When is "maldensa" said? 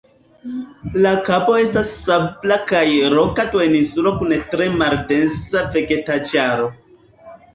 4.79-5.63